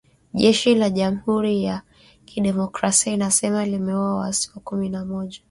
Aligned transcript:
Jeshi 0.33 0.75
la 0.75 0.89
jamhuri 0.89 1.63
ya 1.63 1.81
kidemokrasia 2.25 3.11
linasema 3.13 3.65
limeua 3.65 4.15
waasi 4.15 4.49
kumi 4.51 4.89
na 4.89 5.05
moja 5.05 5.39